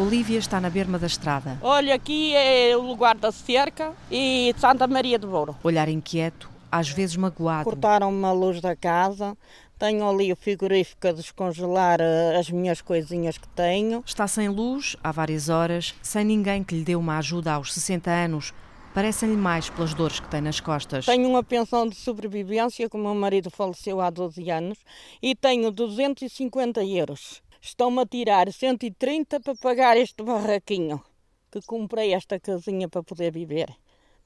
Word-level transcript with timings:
Olívia 0.00 0.38
está 0.38 0.58
na 0.58 0.70
berma 0.70 0.98
da 0.98 1.06
estrada. 1.06 1.58
Olha, 1.60 1.94
aqui 1.94 2.34
é 2.34 2.74
o 2.74 2.80
lugar 2.80 3.18
da 3.18 3.30
cerca 3.30 3.92
e 4.10 4.54
Santa 4.56 4.86
Maria 4.86 5.18
de 5.18 5.26
Bouro. 5.26 5.54
Olhar 5.62 5.90
inquieto, 5.90 6.48
às 6.72 6.88
vezes 6.88 7.16
magoado. 7.16 7.64
Cortaram-me 7.64 8.24
a 8.24 8.32
luz 8.32 8.62
da 8.62 8.74
casa, 8.74 9.36
tenho 9.78 10.08
ali 10.08 10.32
o 10.32 10.36
frigorífico 10.36 11.06
a 11.06 11.12
descongelar 11.12 12.00
eh, 12.00 12.38
as 12.38 12.48
minhas 12.50 12.80
coisinhas 12.80 13.36
que 13.36 13.46
tenho. 13.48 14.02
Está 14.06 14.26
sem 14.26 14.48
luz 14.48 14.96
há 15.04 15.12
várias 15.12 15.50
horas, 15.50 15.94
sem 16.00 16.24
ninguém 16.24 16.64
que 16.64 16.76
lhe 16.76 16.82
dê 16.82 16.96
uma 16.96 17.18
ajuda 17.18 17.52
aos 17.52 17.70
60 17.74 18.10
anos. 18.10 18.54
Parecem-lhe 18.94 19.36
mais 19.36 19.68
pelas 19.68 19.92
dores 19.92 20.18
que 20.18 20.28
tem 20.28 20.40
nas 20.40 20.60
costas. 20.60 21.04
Tenho 21.04 21.28
uma 21.28 21.44
pensão 21.44 21.86
de 21.86 21.94
sobrevivência, 21.94 22.88
que 22.88 22.96
o 22.96 22.98
meu 22.98 23.14
marido 23.14 23.50
faleceu 23.50 24.00
há 24.00 24.08
12 24.08 24.50
anos, 24.50 24.78
e 25.22 25.34
tenho 25.34 25.70
250 25.70 26.82
euros. 26.84 27.42
Estão-me 27.60 28.00
a 28.00 28.06
tirar 28.06 28.50
130 28.50 29.40
para 29.40 29.54
pagar 29.54 29.96
este 29.96 30.22
barraquinho, 30.22 31.02
que 31.50 31.60
comprei 31.62 32.14
esta 32.14 32.40
casinha 32.40 32.88
para 32.88 33.02
poder 33.02 33.30
viver, 33.30 33.68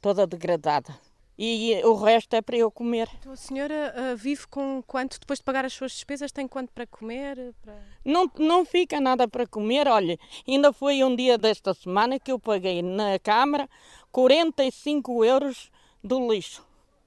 toda 0.01 0.27
degradada. 0.27 0.95
E 1.37 1.81
o 1.85 1.95
resto 1.95 2.37
é 2.37 2.43
para 2.43 2.57
eu 2.57 2.71
comer. 2.71 3.09
Então 3.19 3.33
a 3.33 3.37
senhora 3.37 3.93
uh, 3.97 4.17
vive 4.17 4.47
com 4.47 4.81
quanto? 4.87 5.19
Depois 5.19 5.41
de 5.41 5.45
pagar 5.45 5.65
as 5.65 5.73
suas 5.73 5.91
despesas, 5.91 6.31
tem 6.31 6.47
quanto 6.47 6.71
para 6.71 6.87
comer? 6.87 7.53
Para... 7.61 7.77
Não, 8.05 8.31
não 8.39 8.65
fica 8.65 9.01
nada 9.01 9.27
para 9.27 9.45
comer. 9.45 9.89
Olha, 9.89 10.17
ainda 10.47 10.73
foi 10.73 11.03
um 11.03 11.17
dia 11.17 11.37
desta 11.37 11.75
semana 11.75 12.21
que 12.21 12.31
eu 12.31 12.39
paguei 12.39 12.83
na 12.83 13.19
Câmara 13.19 13.69
45 14.13 15.25
euros 15.25 15.73
do 16.05 16.31
lixo. 16.33 16.65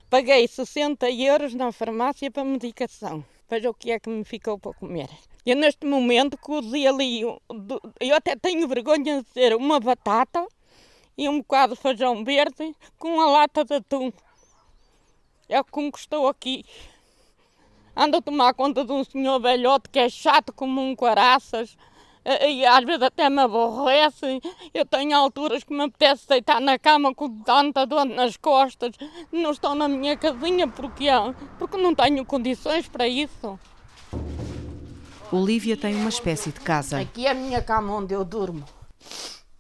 Paguei 0.10 0.46
60 0.46 1.10
euros 1.10 1.54
na 1.54 1.72
farmácia 1.72 2.30
para 2.30 2.44
medicação. 2.44 3.24
Veja 3.50 3.70
o 3.70 3.74
que 3.74 3.92
é 3.92 4.00
que 4.00 4.10
me 4.10 4.26
ficou 4.26 4.60
para 4.60 4.74
comer. 4.74 5.08
Eu 5.48 5.56
neste 5.56 5.88
momento 5.88 6.38
cozi 6.38 6.86
ali, 6.86 7.22
eu 7.22 8.16
até 8.18 8.36
tenho 8.36 8.68
vergonha 8.68 9.22
de 9.22 9.24
dizer, 9.24 9.56
uma 9.56 9.80
batata 9.80 10.46
e 11.18 11.30
um 11.30 11.38
bocado 11.38 11.74
de 11.74 11.80
feijão 11.80 12.22
verde 12.22 12.76
com 13.00 13.14
uma 13.14 13.30
lata 13.30 13.64
de 13.64 13.76
atum. 13.76 14.12
É 15.48 15.58
o 15.62 15.64
que 15.64 15.80
me 15.80 15.90
custou 15.90 16.28
aqui. 16.28 16.66
Ando 17.96 18.18
a 18.18 18.22
tomar 18.22 18.54
conta 18.56 18.84
de 18.84 18.92
um 18.92 19.06
senhor 19.06 19.40
velhote 19.40 19.88
que 19.90 20.00
é 20.00 20.10
chato 20.10 20.52
como 20.52 20.82
um 20.82 20.94
caraças 20.94 21.78
e 22.46 22.66
às 22.66 22.84
vezes 22.84 23.04
até 23.04 23.30
me 23.30 23.40
aborrece. 23.40 24.42
Eu 24.74 24.86
tenho 24.86 25.16
alturas 25.16 25.64
que 25.64 25.74
me 25.74 25.86
apetece 25.86 26.28
deitar 26.28 26.60
na 26.60 26.78
cama 26.78 27.16
com 27.16 27.42
tanta 27.44 27.86
dor 27.86 28.04
nas 28.04 28.36
costas. 28.36 28.92
Não 29.32 29.52
estou 29.52 29.74
na 29.74 29.88
minha 29.88 30.18
casinha 30.18 30.68
porque, 30.68 31.06
porque 31.58 31.78
não 31.78 31.96
tenho 31.96 32.26
condições 32.26 32.86
para 32.90 33.08
isso. 33.08 33.58
Olívia 35.32 35.76
tem 35.76 35.94
uma 35.94 36.08
espécie 36.08 36.52
de 36.54 36.60
casa. 36.62 37.00
Aqui 37.00 37.26
é 37.26 37.32
a 37.32 37.34
minha 37.34 37.62
cama 37.62 37.94
onde 37.94 38.14
eu 38.14 38.24
durmo. 38.24 38.64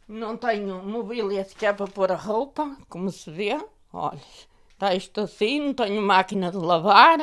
Não 0.08 0.38
tenho 0.38 0.82
mobília 0.82 1.44
sequer 1.44 1.76
para 1.76 1.88
pôr 1.88 2.10
a 2.10 2.16
roupa, 2.16 2.78
como 2.88 3.12
se 3.12 3.30
vê. 3.30 3.60
Olha, 3.92 4.20
está 4.70 4.95
isto 4.95 5.20
assim, 5.20 5.60
não 5.60 5.73
tenho 5.73 6.02
máquina 6.02 6.50
de 6.50 6.58
lavar. 6.58 7.20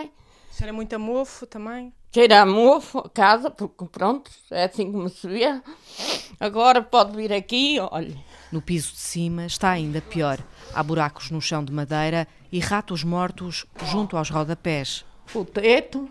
Cheira 0.53 0.75
muito 0.75 0.95
a 0.95 0.99
mofo 0.99 1.47
também? 1.47 1.91
Cheira 2.13 2.43
a 2.43 2.47
mofo 2.47 2.99
a 2.99 3.09
casa, 3.09 3.51
porque 3.51 3.87
pronto, 3.87 4.31
é 4.51 4.65
assim 4.65 4.93
como 4.93 5.09
se 5.09 5.27
vê. 5.27 5.63
Agora 6.39 6.83
pode 6.83 7.17
vir 7.17 7.33
aqui, 7.33 7.79
olha. 7.81 8.15
No 8.53 8.61
piso 8.61 8.93
de 8.93 8.99
cima 8.99 9.47
está 9.47 9.71
ainda 9.71 10.03
pior. 10.03 10.39
Há 10.75 10.83
buracos 10.83 11.31
no 11.31 11.41
chão 11.41 11.65
de 11.65 11.73
madeira 11.73 12.29
e 12.53 12.61
ratos 12.61 13.03
mortos 13.03 13.65
junto 13.87 14.19
aos 14.19 14.29
rodapés. 14.29 15.03
O 15.35 15.47
teto, 15.47 16.09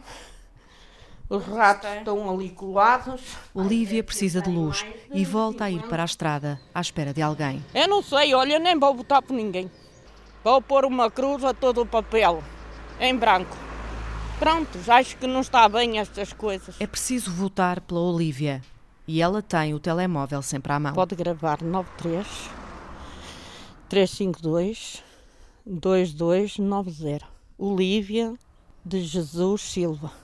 os 1.34 1.45
ratos 1.48 1.89
estão 1.89 2.30
ali 2.30 2.50
colados. 2.50 3.22
Olívia 3.56 4.03
precisa 4.03 4.39
de 4.39 4.52
luz 4.52 4.86
e 5.12 5.26
volta 5.26 5.66
a 5.66 5.72
ir 5.72 5.81
para 5.88 6.03
a 6.03 6.06
estrada 6.06 6.62
à 6.73 6.80
espera 6.80 7.12
de 7.12 7.23
alguém. 7.23 7.64
Eu 7.73 7.88
não 7.88 8.03
sei, 8.03 8.36
olha, 8.36 8.59
nem 8.59 8.78
vou 8.78 8.94
votar 8.94 9.22
por 9.22 9.34
ninguém. 9.34 9.70
Vou 10.44 10.61
pôr 10.61 10.86
uma 10.86 11.09
cruz 11.09 11.43
a 11.43 11.54
todo 11.54 11.82
o 11.82 11.86
papel, 11.86 12.43
em 12.99 13.16
branco. 13.16 13.58
Pronto, 14.38 14.77
acho 14.88 15.17
que 15.17 15.26
não 15.26 15.42
está 15.42 15.67
bem 15.67 15.99
estas 15.99 16.33
coisas. 16.33 16.76
É 16.80 16.86
preciso 16.86 17.32
votar 17.32 17.82
pela 17.82 18.02
Olívia 18.02 18.61
e 19.08 19.22
ela 19.22 19.42
tem 19.42 19.73
o 19.73 19.80
telemóvel 19.80 20.42
sempre 20.43 20.72
à 20.72 20.80
mão. 20.80 20.93
Pode 20.93 21.16
gravar 21.16 21.64
93 21.64 22.27
352 23.89 25.04
2290. 25.66 27.26
Olívia 27.58 28.33
de 28.86 29.02
Jesus 29.02 29.61
Silva. 29.61 30.23